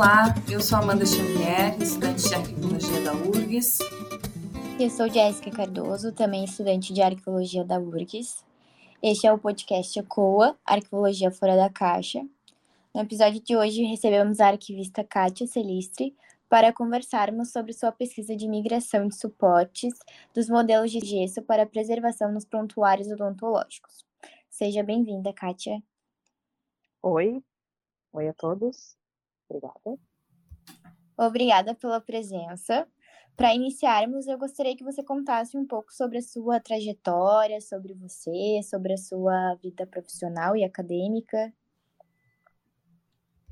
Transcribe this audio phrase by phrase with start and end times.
[0.00, 3.80] Olá, eu sou Amanda Xavier, estudante de arqueologia da URGS.
[4.80, 8.42] Eu sou Jéssica Cardoso, também estudante de arqueologia da URGS.
[9.02, 12.26] Este é o podcast ECOA, Arqueologia Fora da Caixa.
[12.94, 16.16] No episódio de hoje, recebemos a arquivista Kátia Celistre
[16.48, 19.92] para conversarmos sobre sua pesquisa de migração de suportes
[20.32, 24.06] dos modelos de gesso para preservação nos prontuários odontológicos.
[24.48, 25.82] Seja bem-vinda, Kátia.
[27.02, 27.44] Oi,
[28.14, 28.98] oi a todos.
[29.50, 29.98] Obrigada.
[31.18, 32.86] Obrigada pela presença.
[33.36, 38.60] Para iniciarmos, eu gostaria que você contasse um pouco sobre a sua trajetória, sobre você,
[38.62, 41.52] sobre a sua vida profissional e acadêmica.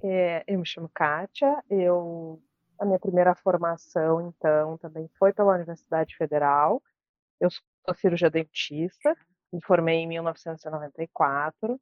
[0.03, 2.41] É, eu me chamo Kátia, eu
[2.79, 6.81] a minha primeira formação, então, também foi pela Universidade Federal.
[7.41, 9.17] Eu sou cirurgia dentista,
[9.53, 11.81] me formei em 1994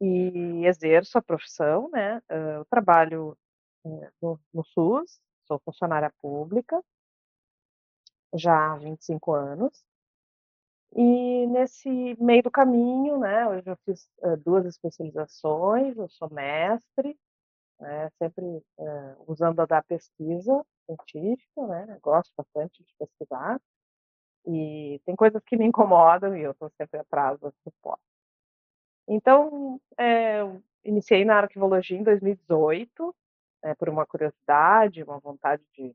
[0.00, 2.22] e exerço a profissão, né?
[2.28, 3.36] Eu trabalho
[4.20, 6.82] no, no SUS, sou funcionária pública
[8.34, 9.84] já há 25 anos.
[10.94, 11.88] E nesse
[12.20, 17.16] meio do caminho, né, eu já fiz uh, duas especializações, eu sou mestre,
[17.78, 23.60] né, sempre uh, usando a da pesquisa científica, né, gosto bastante de pesquisar,
[24.46, 28.09] e tem coisas que me incomodam e eu estou sempre atrás do suporte.
[29.12, 33.14] Então, é, eu iniciei na arquivologia em 2018,
[33.64, 35.92] né, por uma curiosidade, uma vontade de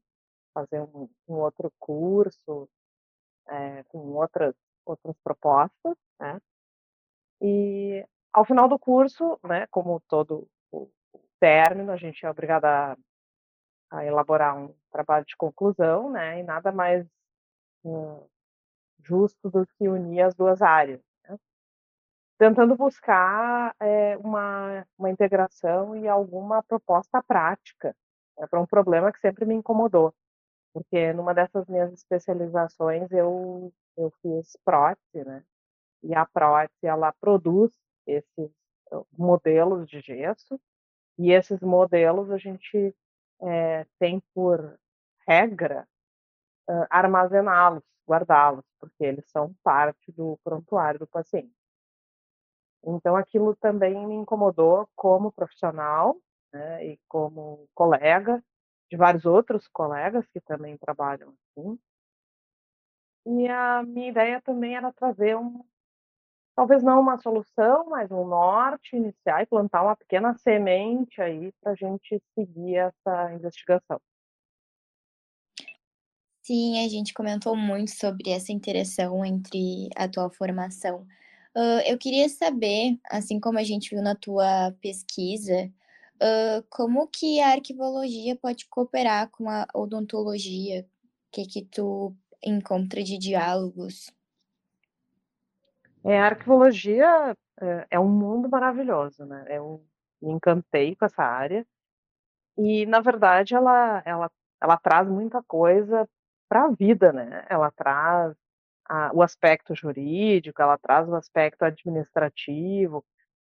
[0.53, 2.69] fazer um, um outro curso
[3.47, 4.53] é, com outras
[4.85, 6.39] outras propostas, né?
[7.41, 10.89] E ao final do curso, né, como todo o,
[11.39, 12.97] término, a gente é obrigada
[13.91, 16.39] a, elaborar um trabalho de conclusão, né?
[16.39, 17.07] E nada mais
[17.83, 18.21] hum,
[19.03, 21.01] justo do que unir as duas áreas?
[22.37, 27.95] Tentando buscar é, uma, uma integração e alguma proposta prática
[28.37, 30.13] né, para um problema que sempre me incomodou
[30.75, 35.41] porque numa dessas minhas especializações eu eu fiz prótese, né?
[36.03, 37.71] E a prótese ela produz
[38.05, 38.51] esses
[39.17, 40.59] modelos de gesso
[41.17, 42.93] e esses modelos a gente
[43.41, 44.77] é, tem por
[45.25, 45.87] regra
[46.89, 51.55] armazená-los, guardá-los, porque eles são parte do prontuário do paciente.
[52.85, 56.15] Então aquilo também me incomodou como profissional
[56.53, 58.43] né, e como colega
[58.89, 61.79] de vários outros colegas que também trabalham assim.
[63.25, 65.63] E a minha ideia também era trazer um,
[66.55, 71.71] talvez não uma solução, mas um norte iniciar e plantar uma pequena semente aí para
[71.71, 73.99] a gente seguir essa investigação.
[76.43, 81.07] Sim, a gente comentou muito sobre essa interação entre a tua formação.
[81.55, 85.71] Uh, eu queria saber, assim como a gente viu na tua pesquisa,
[86.15, 90.81] Uh, como que a arquivologia pode cooperar com a odontologia?
[90.81, 90.85] O
[91.31, 94.09] que que tu encontra de diálogos?
[96.03, 99.45] É, a arquivologia é, é um mundo maravilhoso, né?
[99.49, 99.83] Eu
[100.21, 101.65] me encantei com essa área
[102.57, 106.07] e, na verdade, ela, ela, ela traz muita coisa
[106.47, 107.45] para a vida, né?
[107.49, 108.33] Ela traz
[108.87, 113.03] a, o aspecto jurídico, ela traz o aspecto administrativo.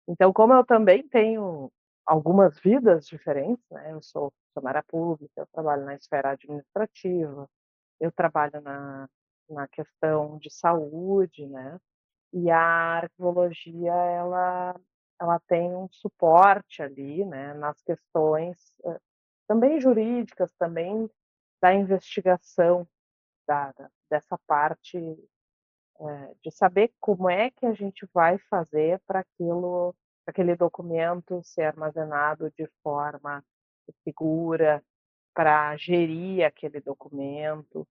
[0.09, 1.71] Então, como eu também tenho
[2.07, 3.93] algumas vidas diferentes, né?
[3.93, 7.49] Eu sou funcionária pública, eu trabalho na esfera administrativa,
[8.01, 9.09] eu trabalho na,
[9.49, 11.79] na questão de saúde, né?
[12.33, 12.61] E a
[13.03, 14.75] arqueologia, ela,
[15.21, 17.55] ela tem um suporte ali, né?
[17.55, 19.01] Nas questões eh,
[19.49, 21.09] também jurídicas, também
[21.61, 22.87] da investigação
[23.47, 23.73] da,
[24.11, 24.99] dessa parte
[26.09, 29.95] é, de saber como é que a gente vai fazer para aquilo
[30.27, 33.45] aquele documento ser armazenado de forma
[34.05, 34.83] segura
[35.35, 37.87] para gerir aquele documento,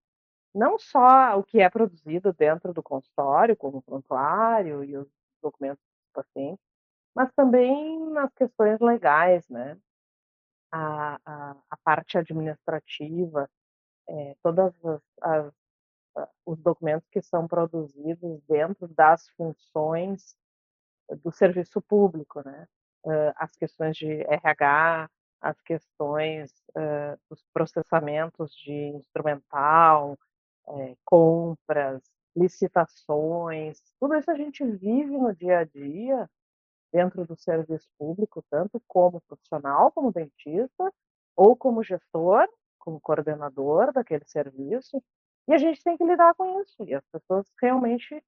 [0.54, 5.08] não só o que é produzido dentro do consultório, como o prontuário e os
[5.42, 6.60] documentos do paciente,
[7.16, 9.78] mas também nas questões legais, né?
[10.72, 13.50] A, a, a parte administrativa,
[14.08, 15.54] é, todas as, as,
[16.46, 20.36] os documentos que são produzidos dentro das funções
[21.24, 22.68] do serviço público, né?
[23.38, 25.10] as questões de RH,
[25.42, 26.54] as questões
[27.30, 30.18] dos processamentos de instrumental,
[30.70, 32.04] eh, compras,
[32.36, 36.30] licitações, tudo isso a gente vive no dia a dia
[36.92, 40.92] dentro do serviço público, tanto como profissional, como dentista,
[41.36, 45.04] ou como gestor, como coordenador daquele serviço,
[45.50, 46.84] e a gente tem que lidar com isso.
[46.84, 48.24] E as pessoas realmente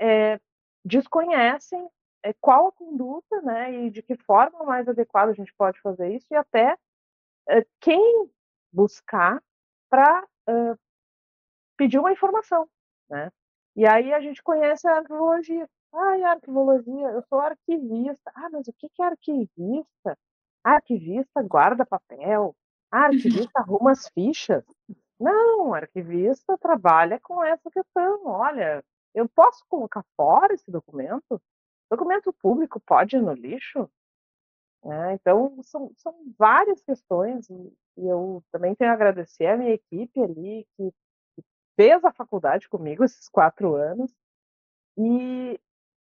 [0.00, 0.40] é,
[0.84, 1.88] desconhecem
[2.24, 6.12] é, qual a conduta, né, e de que forma mais adequada a gente pode fazer
[6.12, 8.28] isso, e até uh, quem
[8.72, 9.40] buscar
[9.88, 10.26] para
[11.76, 12.68] pedir uma informação,
[13.08, 13.30] né?
[13.76, 15.68] E aí a gente conhece a arquivologia.
[15.92, 18.32] Ai, arquivologia, eu sou arquivista.
[18.34, 20.18] Ah, mas o que é arquivista?
[20.64, 22.56] Arquivista guarda papel.
[22.90, 24.64] Arquivista arruma as fichas.
[25.18, 28.26] Não, arquivista trabalha com essa questão.
[28.26, 28.84] Olha,
[29.14, 31.40] eu posso colocar fora esse documento?
[31.90, 33.88] Documento público pode ir no lixo?
[34.84, 37.54] É, então, são, são várias questões, e,
[37.98, 40.92] e, eu também tenho a agradecer a minha equipe ali, que,
[41.34, 41.44] que
[41.76, 44.14] fez a faculdade comigo esses quatro anos,
[44.98, 45.58] e,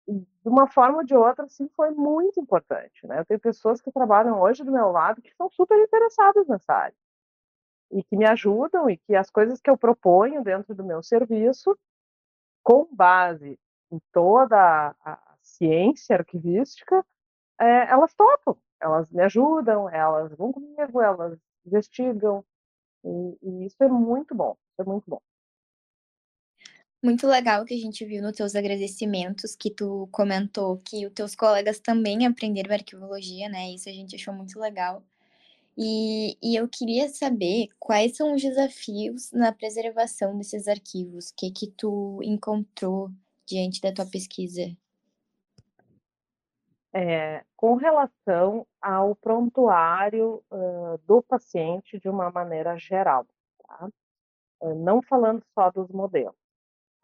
[0.07, 3.21] de uma forma ou de outra, assim, foi muito importante, né?
[3.21, 6.97] Eu tenho pessoas que trabalham hoje do meu lado que são super interessadas nessa área
[7.91, 11.77] e que me ajudam e que as coisas que eu proponho dentro do meu serviço,
[12.63, 13.59] com base
[13.91, 17.05] em toda a, ciência arquivística,
[17.59, 22.45] é, elas topam, elas me ajudam, elas vão comigo, elas investigam,
[23.05, 25.21] e, e isso é muito bom, é muito bom.
[27.03, 31.35] Muito legal que a gente viu nos teus agradecimentos que tu comentou que os teus
[31.35, 33.71] colegas também aprenderam arquivologia, né?
[33.71, 35.05] Isso a gente achou muito legal.
[35.81, 41.53] E, e eu queria saber quais são os desafios na preservação desses arquivos, o que
[41.53, 43.11] que tu encontrou
[43.47, 44.63] diante da tua pesquisa?
[46.93, 53.25] É, com relação ao prontuário uh, do paciente de uma maneira geral,
[53.59, 53.89] tá?
[54.75, 56.35] Não falando só dos modelos.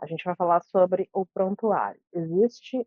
[0.00, 2.00] A gente vai falar sobre o prontuário.
[2.12, 2.84] Existe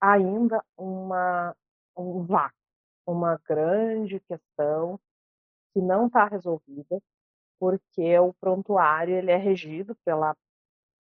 [0.00, 1.54] ainda uma,
[1.96, 2.58] um vácuo,
[3.06, 4.98] uma grande questão
[5.78, 7.00] que não está resolvida,
[7.58, 10.36] porque o prontuário ele é regido pela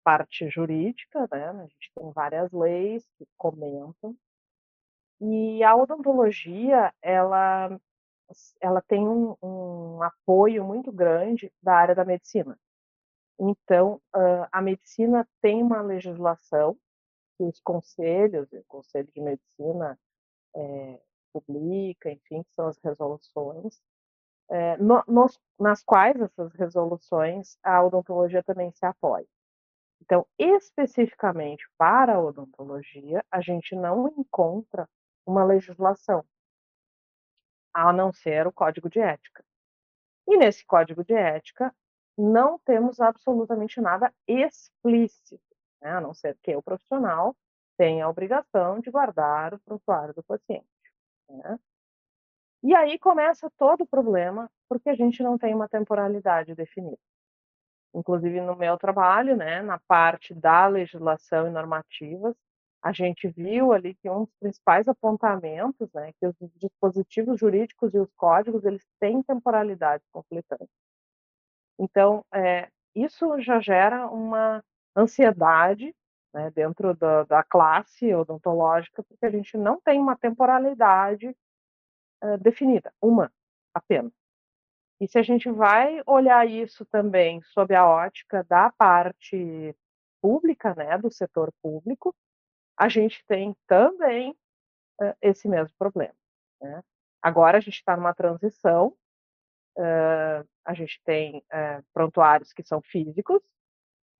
[0.02, 1.48] parte jurídica, né?
[1.48, 4.16] A gente tem várias leis que comentam.
[5.20, 7.80] E a odontologia, ela,
[8.60, 12.58] ela tem um, um apoio muito grande da área da medicina.
[13.38, 14.00] Então,
[14.50, 16.76] a medicina tem uma legislação
[17.36, 19.98] que os conselhos, o Conselho de Medicina
[20.54, 21.00] é,
[21.32, 23.80] publica, enfim, que são as resoluções,
[24.50, 29.26] é, no, nos, nas quais essas resoluções a odontologia também se apoia.
[30.00, 34.88] Então, especificamente para a odontologia, a gente não encontra
[35.26, 36.24] uma legislação,
[37.72, 39.42] a não ser o Código de Ética.
[40.28, 41.74] E nesse Código de Ética,
[42.16, 45.40] não temos absolutamente nada explícito,
[45.80, 45.92] né?
[45.92, 47.34] a não ser que o profissional
[47.76, 50.66] tenha a obrigação de guardar o prontuário do paciente.
[51.28, 51.58] Né?
[52.64, 56.96] E aí começa todo o problema, porque a gente não tem uma temporalidade definida.
[57.94, 62.34] Inclusive no meu trabalho, né, na parte da legislação e normativas,
[62.82, 67.98] a gente viu ali que um dos principais apontamentos, né, que os dispositivos jurídicos e
[67.98, 70.74] os códigos, eles têm temporalidades conflitantes.
[71.78, 74.64] Então, é, isso já gera uma
[74.96, 75.94] ansiedade
[76.32, 81.36] né, dentro da, da, classe odontológica, porque a gente não tem uma temporalidade
[82.24, 83.30] é, definida, uma
[83.74, 84.12] apenas.
[85.00, 89.76] E se a gente vai olhar isso também sob a ótica da parte
[90.22, 92.14] pública, né, do setor público,
[92.78, 94.30] a gente tem também
[95.00, 96.14] uh, esse mesmo problema.
[96.60, 96.82] Né?
[97.20, 98.96] Agora a gente está numa transição
[99.76, 103.42] Uh, a gente tem uh, prontuários que são físicos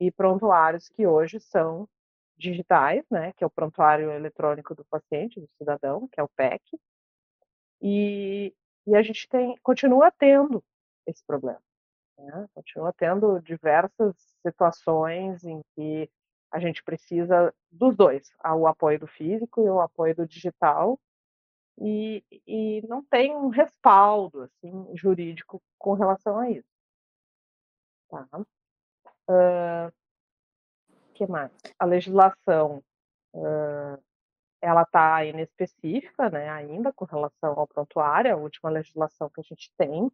[0.01, 1.89] e prontuários que hoje são
[2.37, 6.61] digitais, né, que é o prontuário eletrônico do paciente, do cidadão, que é o PEC,
[7.87, 8.55] e,
[8.87, 10.65] e a gente tem, continua tendo
[11.07, 11.61] esse problema,
[12.19, 12.49] né?
[12.55, 16.11] continua tendo diversas situações em que
[16.51, 20.99] a gente precisa dos dois, o apoio do físico e o apoio do digital,
[21.79, 26.69] e, e não tem um respaldo assim, jurídico com relação a isso.
[28.09, 28.27] Tá?
[29.29, 29.93] Uh,
[31.13, 31.53] que mais?
[31.79, 32.83] A legislação
[33.35, 34.03] uh,
[34.65, 38.33] ela está inespecífica, né, ainda com relação ao prontuário.
[38.33, 40.11] A última legislação que a gente tem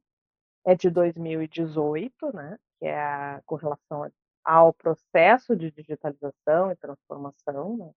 [0.65, 4.11] é de 2018, né, que é a, com relação
[4.45, 7.93] ao processo de digitalização e transformação, né,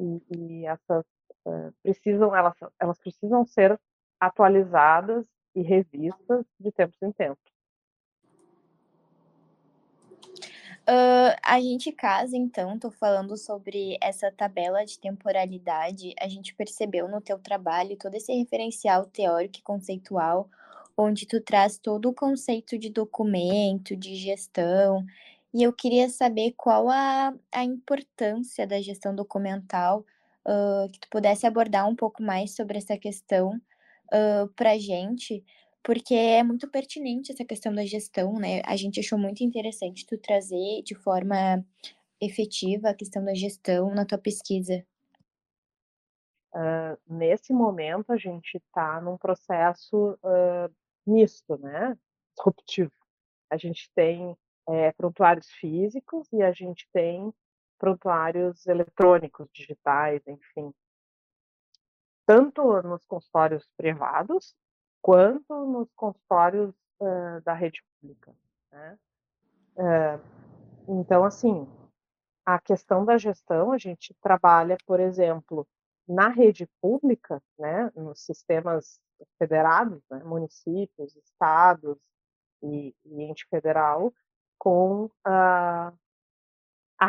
[0.00, 1.04] e, e essas
[1.46, 3.80] uh, precisam elas, elas precisam ser
[4.18, 7.53] atualizadas e revistas de tempos em tempos.
[10.86, 16.14] Uh, a gente casa, então, tô falando sobre essa tabela de temporalidade.
[16.20, 20.48] A gente percebeu no teu trabalho todo esse referencial teórico e conceitual,
[20.96, 25.04] onde tu traz todo o conceito de documento, de gestão,
[25.54, 30.04] e eu queria saber qual a, a importância da gestão documental,
[30.46, 33.54] uh, que tu pudesse abordar um pouco mais sobre essa questão
[34.12, 35.44] uh, para a gente,
[35.84, 38.62] porque é muito pertinente essa questão da gestão, né?
[38.64, 41.62] A gente achou muito interessante tu trazer de forma
[42.18, 44.84] efetiva a questão da gestão na tua pesquisa.
[46.54, 50.74] Uh, nesse momento, a gente está num processo uh,
[51.06, 51.98] misto, né?
[52.34, 52.92] Disruptivo.
[53.50, 54.34] A gente tem
[54.66, 57.30] é, prontuários físicos e a gente tem
[57.78, 60.72] prontuários eletrônicos, digitais, enfim.
[62.24, 64.56] Tanto nos consultórios privados,
[65.04, 68.34] quanto nos consultórios uh, da rede pública.
[68.72, 68.98] Né?
[69.76, 71.68] Uh, então, assim,
[72.42, 75.68] a questão da gestão, a gente trabalha, por exemplo,
[76.08, 78.98] na rede pública, né, nos sistemas
[79.38, 81.98] federados, né, municípios, estados
[82.62, 84.10] e, e ente federal,
[84.58, 85.92] com a,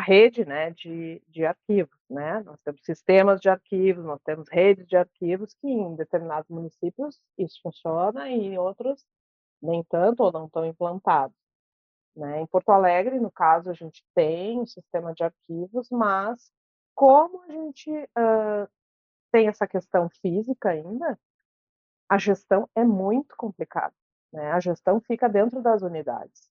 [0.00, 1.95] rede né, de, de arquivos.
[2.08, 2.40] Né?
[2.42, 7.60] Nós temos sistemas de arquivos, nós temos redes de arquivos que em determinados municípios isso
[7.62, 9.04] funciona e em outros
[9.60, 11.36] nem tanto ou não estão implantados.
[12.14, 12.40] Né?
[12.40, 16.50] Em Porto Alegre, no caso, a gente tem um sistema de arquivos, mas
[16.94, 18.68] como a gente uh,
[19.30, 21.18] tem essa questão física ainda,
[22.08, 23.94] a gestão é muito complicada.
[24.32, 24.50] Né?
[24.52, 26.48] A gestão fica dentro das unidades.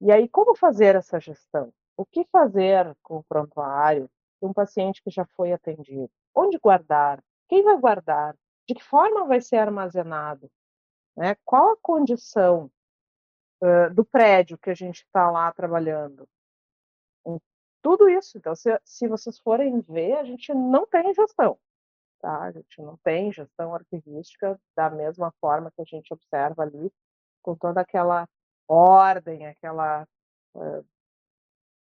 [0.00, 1.72] E aí, como fazer essa gestão?
[1.96, 4.10] O que fazer com o prontuário
[4.42, 6.10] de um paciente que já foi atendido?
[6.34, 7.22] Onde guardar?
[7.48, 8.36] Quem vai guardar?
[8.68, 10.50] De que forma vai ser armazenado?
[11.16, 11.36] Né?
[11.44, 12.70] Qual a condição
[13.62, 16.28] uh, do prédio que a gente está lá trabalhando?
[17.82, 18.38] Tudo isso.
[18.38, 21.58] Então, se, se vocês forem ver, a gente não tem gestão.
[22.20, 22.42] Tá?
[22.42, 26.92] A gente não tem gestão arquivística da mesma forma que a gente observa ali,
[27.42, 28.28] com toda aquela
[28.68, 30.06] ordem, aquela
[30.54, 30.86] uh,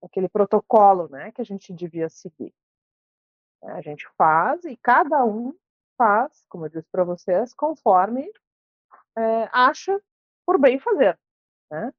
[0.02, 2.52] aquele protocolo, né, que a gente devia seguir.
[3.62, 5.54] A gente faz e cada um
[5.96, 8.30] faz, como eu disse para vocês, conforme
[9.16, 10.02] é, acha
[10.44, 11.18] por bem fazer,
[11.70, 11.92] né?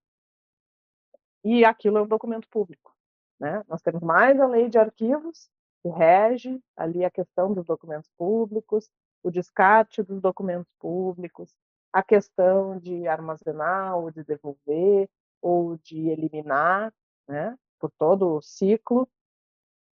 [1.44, 2.94] E aquilo é um documento público,
[3.40, 3.64] né?
[3.68, 5.50] Nós temos mais a lei de arquivos
[5.82, 8.90] que rege ali a questão dos documentos públicos,
[9.22, 11.56] o descarte dos documentos públicos,
[11.92, 15.10] a questão de armazenar ou de devolver
[15.42, 16.94] ou de eliminar,
[17.28, 17.58] né?
[17.84, 19.10] Por todo o ciclo.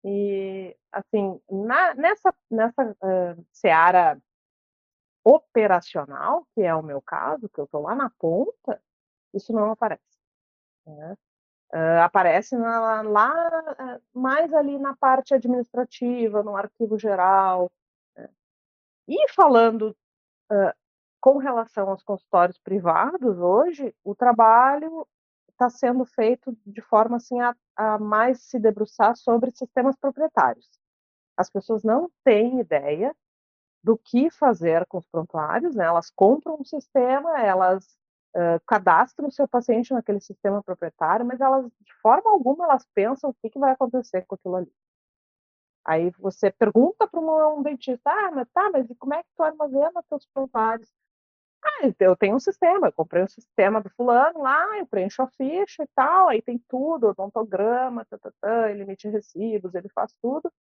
[0.05, 4.21] E, assim, na, nessa, nessa uh, seara
[5.25, 8.81] operacional, que é o meu caso, que eu estou lá na ponta,
[9.33, 10.03] isso não aparece.
[10.87, 11.17] Né?
[11.73, 17.71] Uh, aparece na, lá mais ali na parte administrativa, no arquivo geral.
[18.15, 18.29] Né?
[19.09, 19.97] E falando
[20.53, 20.75] uh,
[21.21, 25.07] com relação aos consultórios privados, hoje, o trabalho
[25.59, 30.69] está sendo feito de forma assim a, a mais se debruçar sobre sistemas proprietários.
[31.37, 33.15] As pessoas não têm ideia
[33.83, 35.85] do que fazer com os prontuários, né?
[35.85, 37.85] Elas compram um sistema, elas
[38.37, 43.31] uh, cadastram o seu paciente naquele sistema proprietário, mas elas, de forma alguma, elas pensam
[43.31, 44.73] o que, que vai acontecer com aquilo ali.
[45.85, 50.03] Aí você pergunta para um, dentista, ah, mas tá, mas como é que tu armazena
[50.09, 50.89] seus prontuários?
[51.65, 55.83] Ah, eu tenho um sistema, comprei um sistema do fulano lá, eu preencho a ficha
[55.83, 60.51] e tal, aí tem tudo, odontograma, tá, tá, tá, ele emite recibos, ele faz tudo.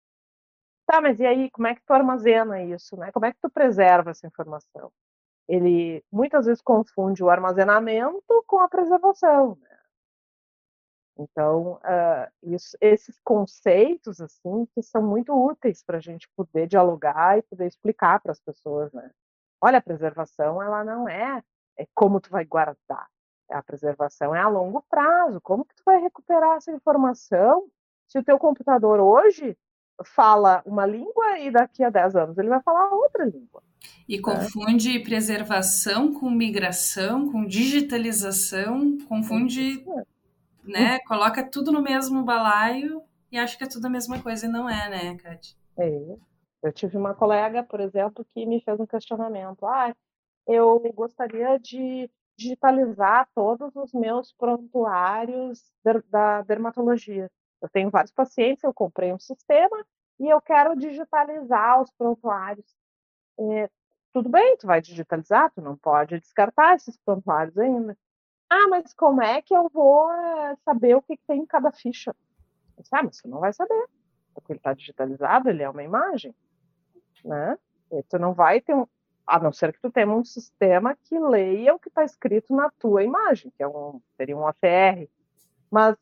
[0.86, 3.12] Tá, mas e aí, como é que tu armazena isso, né?
[3.12, 4.90] Como é que tu preserva essa informação?
[5.48, 9.78] Ele muitas vezes confunde o armazenamento com a preservação, né?
[11.18, 17.38] Então, uh, isso, esses conceitos, assim, que são muito úteis para a gente poder dialogar
[17.38, 19.10] e poder explicar para as pessoas, né?
[19.60, 21.42] Olha, a preservação ela não é,
[21.76, 23.06] é como tu vai guardar.
[23.50, 25.40] A preservação é a longo prazo.
[25.40, 27.66] Como que tu vai recuperar essa informação
[28.06, 29.56] se o teu computador hoje
[30.04, 33.62] fala uma língua e daqui a 10 anos ele vai falar outra língua?
[34.08, 34.22] E né?
[34.22, 39.84] confunde preservação com migração, com digitalização, confunde,
[40.62, 40.98] né?
[41.00, 44.68] Coloca tudo no mesmo balaio e acha que é tudo a mesma coisa e não
[44.68, 45.56] é, né, Kátia?
[45.78, 46.16] É.
[46.62, 49.64] Eu tive uma colega, por exemplo, que me fez um questionamento.
[49.64, 49.94] Ah,
[50.46, 55.62] eu gostaria de digitalizar todos os meus prontuários
[56.08, 57.30] da dermatologia.
[57.60, 59.84] Eu tenho vários pacientes, eu comprei um sistema
[60.18, 62.66] e eu quero digitalizar os prontuários.
[63.38, 63.70] É,
[64.12, 67.96] tudo bem, tu vai digitalizar, tu não pode descartar esses prontuários ainda.
[68.50, 71.70] Ah, mas como é que eu vou eh, saber o que, que tem em cada
[71.70, 72.14] ficha?
[72.90, 73.86] Ah, mas você não vai saber,
[74.32, 76.34] porque ele está digitalizado, ele é uma imagem
[77.25, 77.56] né?
[77.90, 78.87] E tu não vai ter um,
[79.26, 82.70] a não ser que tu tenha um sistema que leia o que está escrito na
[82.78, 85.08] tua imagem, que é um, seria um APR.
[85.70, 85.96] Mas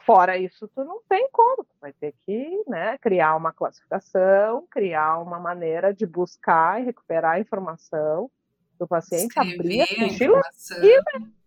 [0.00, 1.64] fora isso, tu não tem como.
[1.64, 7.32] Tu vai ter que né, criar uma classificação, criar uma maneira de buscar e recuperar
[7.32, 8.30] a informação
[8.78, 10.24] do paciente, escrever abrir a ficha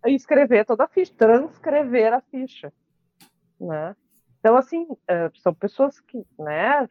[0.06, 2.72] e, e escrever toda a ficha, transcrever a ficha,
[3.60, 3.96] né?
[4.40, 6.88] Então, assim, eh, são pessoas que, né,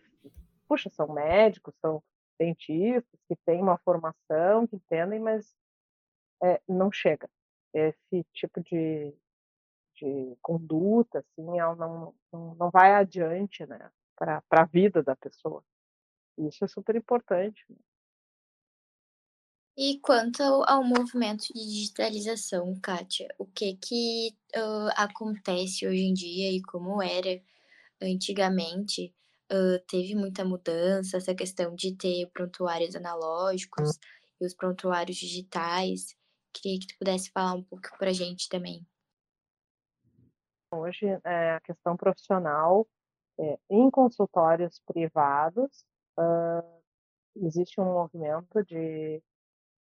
[0.75, 2.02] puxa, são médicos, são
[2.38, 5.54] dentistas, que têm uma formação, que entendem, mas
[6.43, 7.31] é, não chega.
[7.73, 9.14] Esse tipo de,
[9.97, 15.64] de conduta, assim, ela não, não, não vai adiante, né, para a vida da pessoa.
[16.37, 17.64] Isso é super importante.
[17.69, 17.76] Né?
[19.76, 26.52] E quanto ao movimento de digitalização, Kátia, o que que uh, acontece hoje em dia
[26.52, 27.40] e como era
[28.00, 29.14] antigamente?
[29.54, 34.00] Uh, teve muita mudança, essa questão de ter prontuários analógicos
[34.40, 36.16] e os prontuários digitais.
[36.52, 38.84] Queria que tu pudesse falar um pouco para a gente também.
[40.73, 42.84] Hoje, é, a questão profissional,
[43.38, 45.84] é, em consultórios privados,
[46.18, 46.82] uh,
[47.37, 49.23] existe um movimento de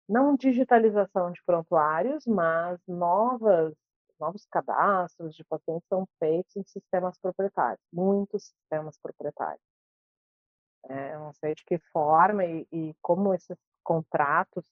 [0.08, 3.74] não digitalização de prontuários, mas novas,
[4.20, 9.64] novos cadastros de pacientes são feitos em sistemas proprietários, muitos sistemas proprietários.
[10.88, 14.66] É, não sei de que forma e, e como esses contratos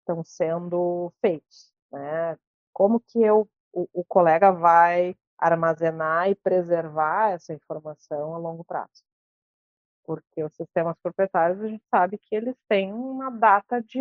[0.00, 2.36] estão sendo feitos, né?
[2.72, 9.02] Como que eu, o, o colega vai armazenar e preservar essa informação a longo prazo?
[10.04, 14.00] porque os sistemas proprietários a gente sabe que eles têm uma data de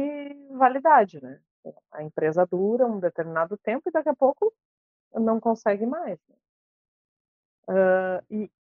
[0.52, 1.40] validade, né?
[1.92, 4.54] A empresa dura um determinado tempo e daqui a pouco
[5.14, 6.20] não consegue mais.
[7.68, 8.52] Uh, e,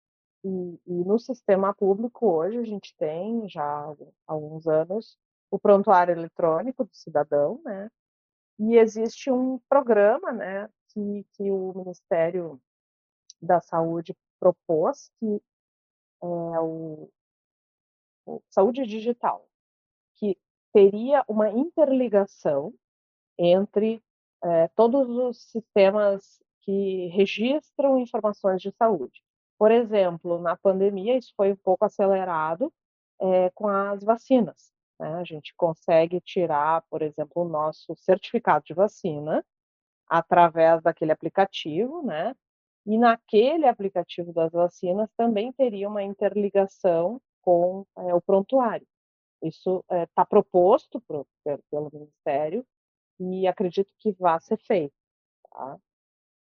[0.44, 3.94] e, e, no sistema público hoje a gente tem já há
[4.26, 5.18] alguns anos
[5.50, 7.90] o prontuário eletrônico do cidadão, né?
[8.58, 12.60] E existe um programa, né, que, que o Ministério
[13.40, 15.42] da Saúde propôs, que
[16.22, 17.10] é o
[18.50, 19.48] saúde digital,
[20.14, 20.38] que
[20.72, 22.72] teria uma interligação
[23.36, 24.02] entre
[24.42, 29.22] é, todos os sistemas que registram informações de saúde.
[29.58, 32.72] Por exemplo, na pandemia, isso foi um pouco acelerado
[33.20, 34.72] é, com as vacinas.
[34.98, 35.14] Né?
[35.14, 39.44] A gente consegue tirar, por exemplo, o nosso certificado de vacina
[40.08, 42.34] através daquele aplicativo, né?
[42.84, 48.86] E naquele aplicativo das vacinas também teria uma interligação com é, o prontuário.
[49.40, 51.26] Isso está proposto pro,
[51.70, 52.66] pelo Ministério
[53.20, 54.94] e acredito que vai ser feito.
[55.50, 55.78] Tá?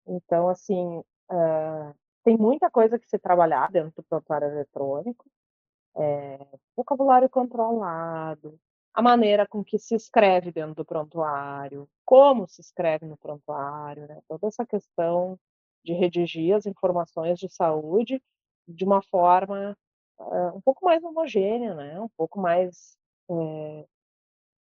[0.07, 0.99] Então, assim,
[1.31, 5.25] uh, tem muita coisa que se trabalhar dentro do prontuário eletrônico,
[5.97, 6.39] é,
[6.77, 8.59] vocabulário controlado,
[8.93, 14.21] a maneira com que se escreve dentro do prontuário, como se escreve no prontuário, né?
[14.29, 15.39] toda essa questão
[15.85, 18.23] de redigir as informações de saúde
[18.67, 19.77] de uma forma
[20.19, 22.01] uh, um pouco mais homogênea, né?
[22.01, 22.99] um pouco mais
[23.31, 23.87] é,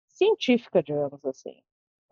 [0.09, 1.63] científica, digamos assim,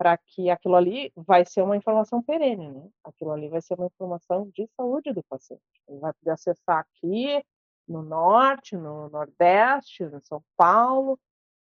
[0.01, 2.89] para que aquilo ali vai ser uma informação perene, né?
[3.03, 5.61] aquilo ali vai ser uma informação de saúde do paciente.
[5.87, 7.45] Ele vai poder acessar aqui
[7.87, 11.19] no norte, no nordeste, no São Paulo,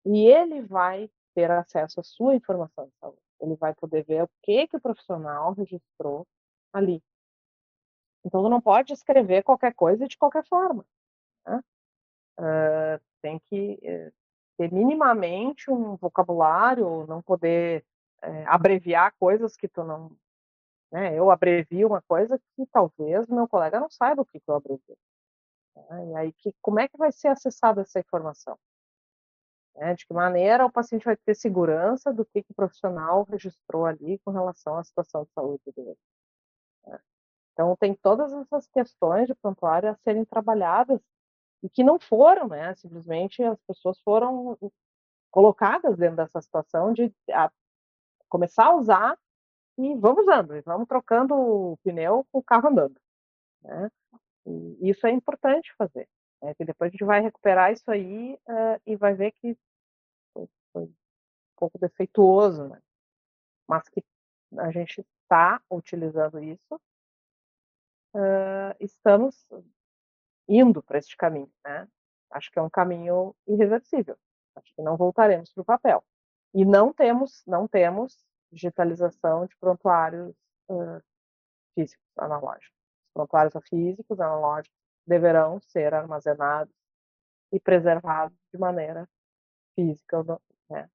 [0.06, 3.22] e ele vai ter acesso à sua informação de saúde.
[3.40, 6.28] Ele vai poder ver o que, que o profissional registrou
[6.74, 7.02] ali.
[8.26, 10.86] Então, não pode escrever qualquer coisa de qualquer forma.
[11.46, 11.62] Né?
[12.38, 14.14] Uh, tem que uh,
[14.58, 17.86] ter minimamente um vocabulário, não poder
[18.24, 20.12] uh, abreviar coisas que tu não.
[20.92, 21.18] Né?
[21.18, 24.98] Eu abrevio uma coisa que talvez meu colega não saiba o que, que eu abrevio.
[25.76, 26.08] Né?
[26.12, 28.58] E aí, que, como é que vai ser acessada essa informação?
[29.76, 29.94] Né?
[29.96, 34.20] De que maneira o paciente vai ter segurança do que, que o profissional registrou ali
[34.20, 35.98] com relação à situação de saúde dele.
[36.86, 37.00] Né?
[37.54, 41.02] Então, tem todas essas questões de prontuário a serem trabalhadas
[41.64, 42.76] e que não foram, né?
[42.76, 44.58] Simplesmente as pessoas foram
[45.32, 47.52] colocadas dentro dessa situação de a,
[48.30, 49.18] começar a usar
[49.78, 53.00] e vamos usando, e vamos trocando o pneu com o carro andando,
[53.62, 53.92] né?
[54.46, 56.08] E isso é importante fazer,
[56.42, 56.54] né?
[56.56, 59.58] Que depois a gente vai recuperar isso aí uh, e vai ver que
[60.34, 60.96] foi, foi um
[61.56, 62.82] pouco defeituoso, né?
[63.68, 64.04] Mas que
[64.58, 66.76] a gente está utilizando isso,
[68.16, 69.46] uh, estamos
[70.48, 71.88] indo para este caminho, né?
[72.32, 74.18] Acho que é um caminho irreversível.
[74.56, 76.04] Acho que não voltaremos para o papel.
[76.54, 80.36] E não temos, não temos digitalização de prontuários
[80.70, 81.02] uh,
[81.76, 82.76] físicos analógicos.
[83.08, 86.74] Os prontuários físicos analógicos deverão ser armazenados
[87.52, 89.08] e preservados de maneira
[89.76, 90.24] física,
[90.70, 90.90] né?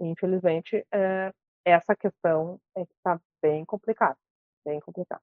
[0.00, 1.32] Infelizmente, é,
[1.64, 4.18] essa questão é que está bem complicada,
[4.64, 5.22] bem complicada.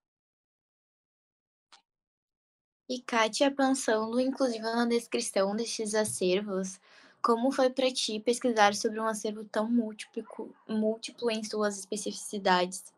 [2.90, 6.80] E Kátia, pensando inclusive na descrição desses acervos,
[7.24, 12.94] Como foi para ti pesquisar sobre um acervo tão múltiplo, múltiplo em suas especificidades?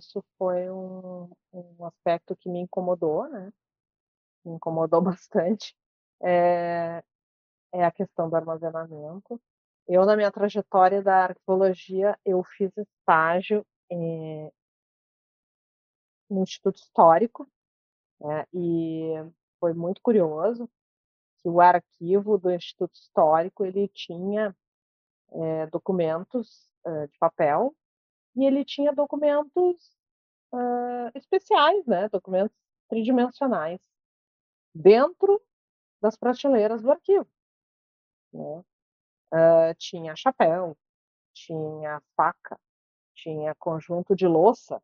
[0.00, 3.52] Isso foi um, um aspecto que me incomodou, né?
[4.44, 5.74] Me incomodou bastante.
[6.22, 7.02] É,
[7.72, 9.40] é a questão do armazenamento.
[9.88, 14.52] Eu, na minha trajetória da arqueologia, eu fiz estágio é,
[16.30, 17.50] no Instituto Histórico,
[18.20, 19.14] né, e
[19.58, 20.70] foi muito curioso
[21.42, 24.54] que o arquivo do Instituto Histórico ele tinha
[25.32, 27.74] é, documentos uh, de papel
[28.36, 29.96] e ele tinha documentos
[30.52, 32.56] uh, especiais, né, documentos
[32.88, 33.80] tridimensionais
[34.74, 35.40] dentro
[36.00, 37.28] das prateleiras do arquivo.
[38.32, 38.64] Né?
[39.32, 40.76] Uh, tinha chapéu,
[41.32, 42.58] tinha faca,
[43.14, 44.82] tinha conjunto de louça,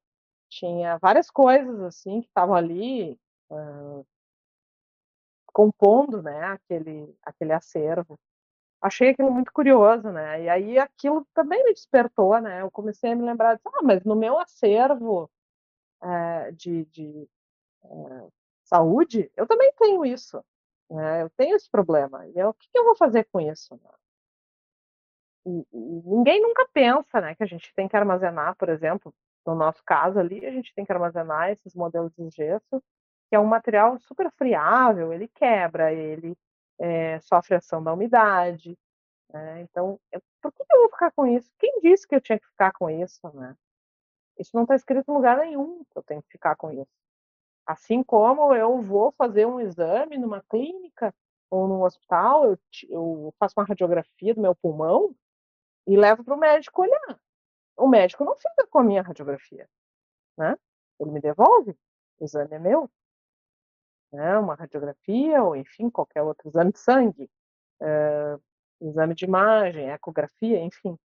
[0.49, 3.19] tinha várias coisas assim que estavam ali
[3.51, 4.07] uh,
[5.57, 8.19] compondo, né, aquele aquele acervo.
[8.81, 10.43] Achei aquilo muito curioso, né?
[10.43, 12.61] E aí aquilo também me despertou, né?
[12.61, 15.31] Eu comecei a me lembrar, de, ah, mas no meu acervo
[16.03, 17.29] uh, de, de
[17.85, 18.31] uh,
[18.65, 20.45] saúde, eu também tenho isso,
[20.91, 21.23] né?
[21.23, 22.27] Eu tenho esse problema.
[22.29, 23.75] E eu, o que, que eu vou fazer com isso?
[23.83, 23.91] Né?
[25.47, 29.15] E, e ninguém nunca pensa, né, que a gente tem que armazenar, por exemplo,
[29.47, 32.83] no nosso caso ali, a gente tem que armazenar esses modelos de gesso,
[33.29, 36.37] que é um material super friável, ele quebra, ele
[36.79, 38.79] é, sofre ação da umidade.
[39.33, 39.63] Né?
[39.63, 41.51] Então, eu, por que eu vou ficar com isso?
[41.59, 43.21] Quem disse que eu tinha que ficar com isso?
[43.35, 43.57] Né?
[44.39, 46.91] Isso não está escrito em lugar nenhum que eu tenho que ficar com isso.
[47.67, 51.15] Assim como eu vou fazer um exame numa clínica
[51.51, 52.59] ou num hospital, eu,
[52.89, 55.15] eu faço uma radiografia do meu pulmão
[55.87, 57.19] e levo para o médico olhar
[57.77, 59.69] o médico não fica com a minha radiografia,
[60.37, 60.57] né?
[60.99, 61.77] Ele me devolve,
[62.19, 62.91] o exame é meu,
[64.17, 64.39] né?
[64.39, 67.31] Uma radiografia ou, enfim, qualquer outro exame de sangue,
[67.81, 68.39] é,
[68.81, 70.99] exame de imagem, ecografia, enfim.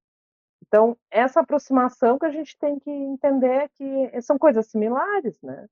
[0.65, 5.67] Então, essa aproximação que a gente tem que entender que são coisas similares, né?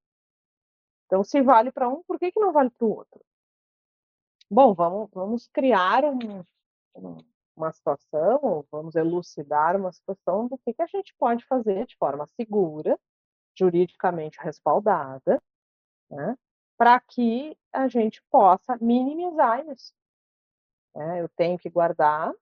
[1.06, 3.21] Então, se vale para um, por que, que não vale para o outro?
[4.52, 6.43] Bom, vamos, vamos criar um,
[6.95, 7.17] um,
[7.56, 12.28] uma situação, vamos elucidar uma situação do que, que a gente pode fazer de forma
[12.36, 12.99] segura,
[13.58, 15.41] juridicamente respaldada,
[16.10, 16.36] né,
[16.79, 19.93] para que a gente possa minimizar isso.
[20.95, 22.33] É, eu tenho que guardar,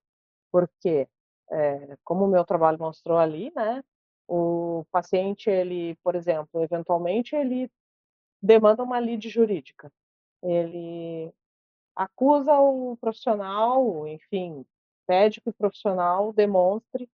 [0.52, 1.10] porque,
[1.50, 3.84] é, como o meu trabalho mostrou ali, né,
[4.28, 7.72] o paciente, ele, por exemplo, eventualmente ele
[8.40, 9.92] demanda uma lide jurídica.
[10.44, 11.34] Ele
[11.96, 14.64] acusa o profissional, enfim,
[15.08, 17.10] pede que o profissional demonstre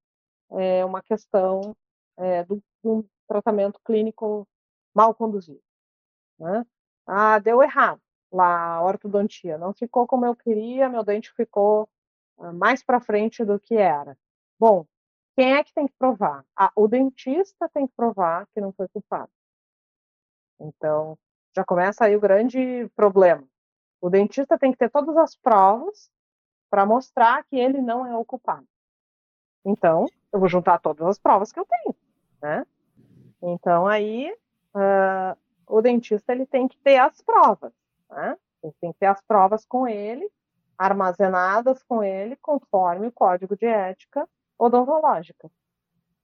[0.50, 1.76] é, uma questão
[2.16, 4.46] é, do, um tratamento clínico
[4.92, 5.62] mal conduzido.
[6.38, 6.66] Né?
[7.06, 8.00] Ah, deu errado
[8.32, 11.88] lá a ortodontia, não ficou como eu queria, meu dente ficou
[12.38, 14.16] ah, mais para frente do que era.
[14.58, 14.86] Bom,
[15.36, 16.44] quem é que tem que provar?
[16.56, 19.30] Ah, o dentista tem que provar que não foi culpado.
[20.60, 21.18] Então,
[21.54, 23.46] já começa aí o grande problema.
[24.00, 26.10] O dentista tem que ter todas as provas
[26.70, 28.66] para mostrar que ele não é o culpado.
[29.64, 31.94] Então, eu vou juntar todas as provas que eu tenho,
[32.40, 32.66] né?
[33.42, 34.32] Então, aí,
[34.74, 35.36] uh,
[35.72, 37.72] o dentista ele tem que ter as provas,
[38.10, 38.36] né?
[38.62, 40.30] Ele tem que ter as provas com ele,
[40.76, 45.50] armazenadas com ele, conforme o código de ética odontológica.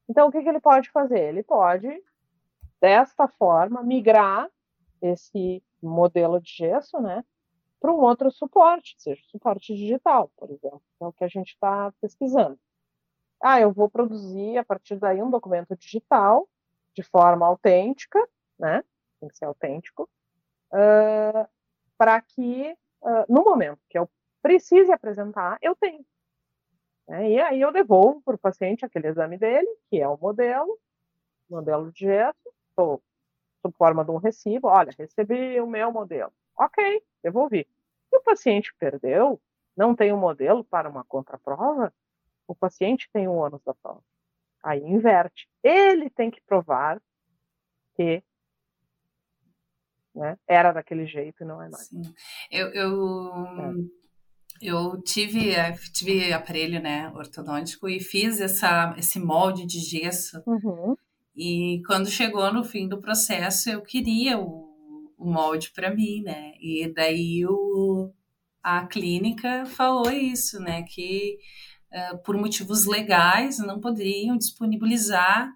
[0.07, 1.21] Então, o que, que ele pode fazer?
[1.21, 1.89] Ele pode,
[2.79, 4.51] desta forma, migrar
[5.01, 7.25] esse modelo de gesso, né,
[7.81, 11.55] para um outro suporte, seja suporte digital, por exemplo, que é o que a gente
[11.55, 12.59] está pesquisando.
[13.41, 16.47] Ah, eu vou produzir a partir daí um documento digital
[16.93, 18.19] de forma autêntica,
[18.59, 18.83] né?
[19.21, 20.09] Tem que ser autêntico,
[20.73, 21.49] uh,
[21.97, 24.09] para que uh, no momento que eu
[24.41, 26.05] precise apresentar, eu tenho.
[27.09, 27.31] Né?
[27.31, 30.79] E aí eu devolvo para o paciente aquele exame dele, que é o modelo,
[31.49, 33.03] modelo de gesso, sob
[33.77, 34.69] forma de um recibo.
[34.69, 36.33] Olha, recebi o meu modelo.
[36.57, 37.67] Ok, devolvi.
[38.09, 39.41] Se o paciente perdeu,
[39.77, 41.93] não tem um modelo para uma contraprova,
[42.47, 44.03] o paciente tem o ônus da prova.
[44.63, 45.49] Aí inverte.
[45.63, 47.01] Ele tem que provar
[47.95, 48.23] que
[50.19, 51.87] né, era daquele jeito e não é mais.
[51.87, 52.03] Sim.
[52.51, 53.73] Eu, eu, é.
[54.63, 55.55] eu tive,
[55.93, 60.43] tive aparelho né, ortodôntico e fiz essa, esse molde de gesso.
[60.47, 60.97] Uhum.
[61.37, 64.69] E quando chegou no fim do processo, eu queria o
[65.19, 66.53] o molde para mim, né?
[66.61, 68.11] E daí o,
[68.63, 70.85] a clínica falou isso, né?
[70.85, 71.37] Que
[71.93, 75.53] uh, por motivos legais não poderiam disponibilizar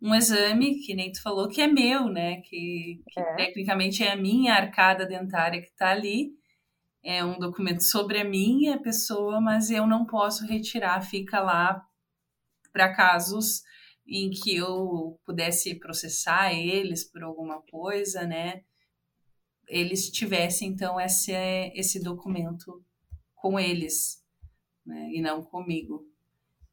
[0.00, 2.40] um exame, que nem tu falou, que é meu, né?
[2.42, 3.34] Que, que é.
[3.36, 6.32] tecnicamente é a minha arcada dentária que está ali.
[7.02, 11.86] é um documento sobre a minha pessoa, mas eu não posso retirar, fica lá
[12.72, 13.62] para casos
[14.06, 18.62] em que eu pudesse processar eles por alguma coisa, né?
[19.66, 21.32] Eles tivessem então esse,
[21.74, 22.84] esse documento
[23.34, 24.22] com eles,
[24.84, 25.10] né?
[25.12, 26.06] E não comigo.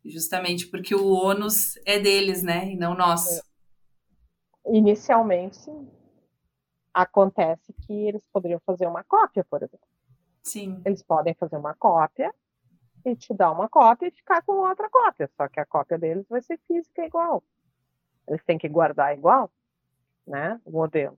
[0.03, 2.71] Justamente porque o ônus é deles, né?
[2.71, 3.39] E não nosso.
[4.65, 4.75] É.
[4.77, 5.89] Inicialmente, sim.
[6.93, 9.87] Acontece que eles poderiam fazer uma cópia, por exemplo.
[10.43, 10.81] Sim.
[10.85, 12.33] Eles podem fazer uma cópia
[13.05, 15.29] e te dar uma cópia e ficar com outra cópia.
[15.37, 17.43] Só que a cópia deles vai ser física igual.
[18.27, 19.51] Eles têm que guardar igual,
[20.25, 20.59] né?
[20.65, 21.17] O modelo,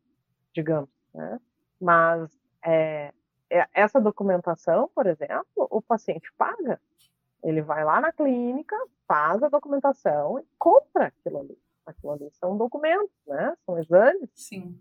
[0.54, 0.90] digamos.
[1.14, 1.40] Né?
[1.80, 2.32] Mas
[2.64, 3.14] é,
[3.50, 6.80] é, essa documentação, por exemplo, o paciente paga.
[7.44, 8.76] Ele vai lá na clínica,
[9.08, 11.58] faz a documentação e compra aquilo ali.
[11.86, 13.56] Aquilo ali são documentos, né?
[13.66, 14.80] São exames Sim.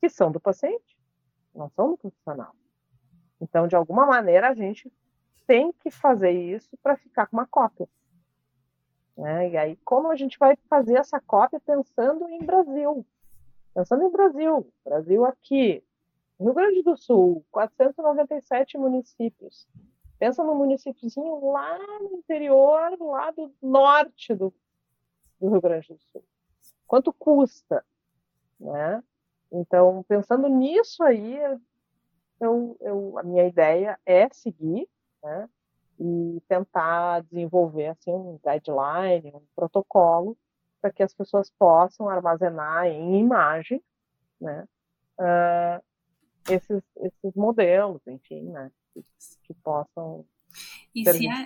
[0.00, 0.98] que são do paciente,
[1.54, 2.54] não são do profissional.
[3.40, 4.92] Então, de alguma maneira, a gente
[5.46, 7.88] tem que fazer isso para ficar com uma cópia.
[9.16, 9.50] Né?
[9.50, 13.06] E aí, como a gente vai fazer essa cópia pensando em Brasil?
[13.74, 15.82] Pensando em Brasil, Brasil aqui,
[16.38, 19.66] Rio Grande do Sul, 497 municípios.
[20.18, 24.52] Pensa no municípiozinho lá no interior, lá do norte do,
[25.40, 26.24] do Rio Grande do Sul.
[26.86, 27.84] Quanto custa?
[28.58, 29.02] Né?
[29.52, 31.38] Então, pensando nisso aí,
[32.40, 34.88] eu, eu, a minha ideia é seguir
[35.26, 35.48] né?
[35.98, 40.36] E tentar desenvolver assim um guideline, um protocolo
[40.80, 43.82] para que as pessoas possam armazenar em imagem,
[44.40, 44.66] né?
[45.18, 45.82] Uh,
[46.48, 48.70] esses, esses modelos, enfim, né?
[48.92, 49.02] Que,
[49.44, 50.24] que possam
[50.94, 51.44] e ser se a,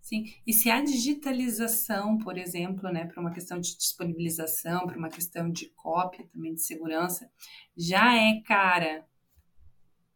[0.00, 5.08] Sim, e se a digitalização, por exemplo, né, para uma questão de disponibilização, para uma
[5.08, 7.30] questão de cópia também de segurança,
[7.76, 9.06] já é cara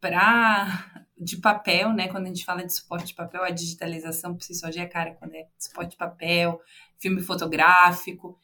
[0.00, 2.08] para de papel, né?
[2.08, 4.86] Quando a gente fala de suporte de papel, a digitalização por si só já é
[4.86, 6.60] cara quando é suporte de papel,
[6.98, 8.38] filme fotográfico.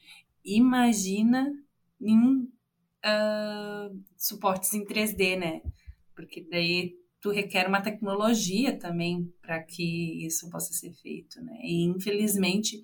[0.45, 1.53] Imagina
[2.01, 2.49] em
[3.05, 5.63] uh, suportes em 3D, né?
[6.15, 11.59] Porque daí tu requer uma tecnologia também para que isso possa ser feito, né?
[11.63, 12.83] E infelizmente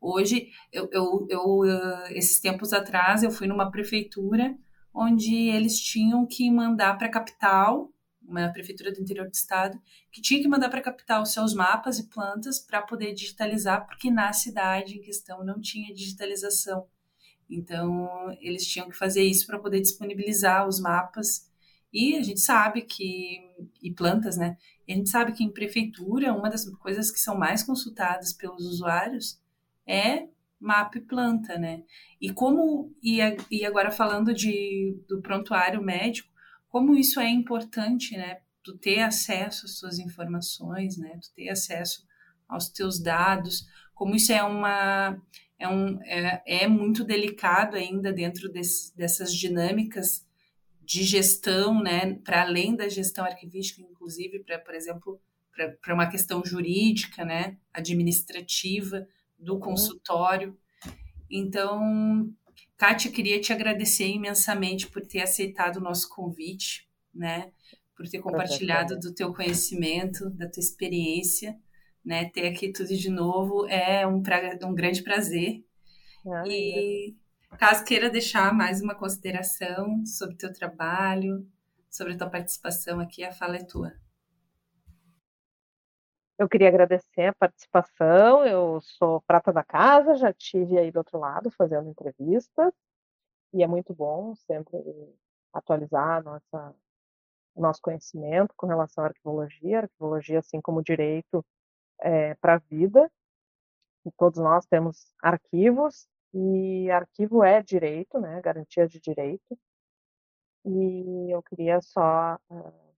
[0.00, 4.56] hoje eu, eu, eu uh, esses tempos atrás eu fui numa prefeitura
[4.92, 7.92] onde eles tinham que mandar para a capital
[8.28, 9.80] uma prefeitura do interior do estado,
[10.12, 14.10] que tinha que mandar para a capital seus mapas e plantas para poder digitalizar, porque
[14.10, 16.86] na cidade em questão não tinha digitalização.
[17.48, 18.08] Então,
[18.40, 21.48] eles tinham que fazer isso para poder disponibilizar os mapas.
[21.92, 23.40] E a gente sabe que.
[23.82, 24.56] e plantas, né?
[24.88, 29.40] A gente sabe que em prefeitura, uma das coisas que são mais consultadas pelos usuários
[29.86, 30.28] é
[30.60, 31.82] mapa e planta, né?
[32.20, 32.94] E como.
[33.02, 33.18] E,
[33.50, 36.30] e agora falando de, do prontuário médico,
[36.68, 38.40] como isso é importante, né?
[38.62, 41.18] Tu ter acesso às suas informações, né?
[41.22, 42.06] Tu ter acesso
[42.46, 45.20] aos teus dados, como isso é uma
[45.58, 50.24] é, um, é, é muito delicado ainda dentro desse, dessas dinâmicas
[50.82, 52.14] de gestão, né?
[52.24, 55.20] Para além da gestão arquivística, inclusive para, por exemplo,
[55.82, 57.58] para uma questão jurídica, né?
[57.72, 59.06] Administrativa
[59.38, 59.60] do uhum.
[59.60, 60.56] consultório.
[61.30, 62.32] Então,
[62.76, 67.52] Kátia, queria te agradecer imensamente por ter aceitado o nosso convite, né?
[67.96, 71.58] Por ter compartilhado do teu conhecimento, da tua experiência,
[72.08, 72.30] né?
[72.30, 75.62] Ter aqui tudo de novo é um, pra, um grande prazer.
[76.26, 77.16] Ai, e
[77.58, 81.46] caso queira deixar mais uma consideração sobre o teu trabalho,
[81.90, 83.92] sobre a tua participação aqui, a fala é tua.
[86.38, 88.46] Eu queria agradecer a participação.
[88.46, 92.72] Eu sou prata da casa, já tive aí do outro lado fazendo entrevista
[93.52, 94.78] e é muito bom sempre
[95.52, 96.74] atualizar nossa
[97.54, 101.44] nosso conhecimento com relação à arquivologia, arquivologia assim como direito
[102.00, 103.10] é, para a vida.
[104.04, 108.40] E todos nós temos arquivos e arquivo é direito, né?
[108.40, 109.58] Garantia de direito.
[110.64, 112.94] E eu queria só uh,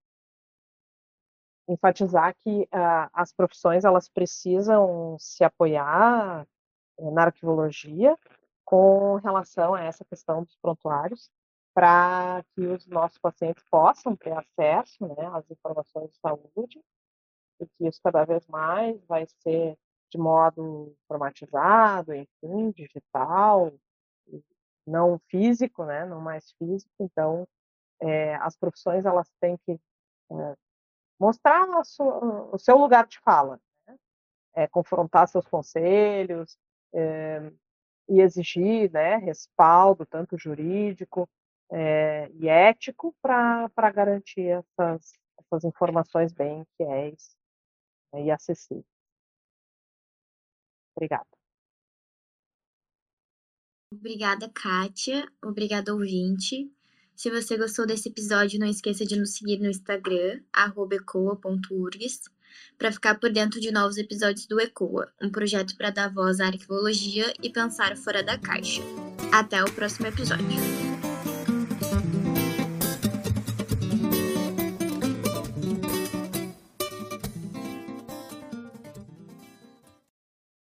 [1.68, 6.46] enfatizar que uh, as profissões elas precisam se apoiar
[6.98, 8.16] uh, na arquivologia
[8.64, 11.30] com relação a essa questão dos prontuários
[11.72, 16.82] para que os nossos pacientes possam ter acesso né, às informações de saúde
[17.66, 19.76] que isso cada vez mais vai ser
[20.10, 23.72] de modo informatizado, enfim, digital,
[24.86, 26.92] não físico, né, não mais físico.
[26.98, 27.46] Então,
[28.00, 30.56] é, as profissões elas têm que é,
[31.18, 33.96] mostrar o seu lugar de fala, né?
[34.54, 36.58] é, confrontar seus conselhos
[36.92, 37.52] é,
[38.08, 41.28] e exigir né, respaldo, tanto jurídico
[42.34, 47.38] e ético, para garantir essas, essas informações bem fiéis
[48.12, 48.84] né, e acessíveis.
[50.96, 51.26] Obrigada.
[53.92, 55.30] Obrigada, Kátia.
[55.42, 56.70] Obrigada, ouvinte.
[57.16, 62.30] Se você gostou desse episódio, não esqueça de nos seguir no Instagram, ecoa.urgs,
[62.78, 66.46] para ficar por dentro de novos episódios do Ecoa, um projeto para dar voz à
[66.46, 68.82] arqueologia e pensar fora da caixa.
[69.32, 70.89] Até o próximo episódio.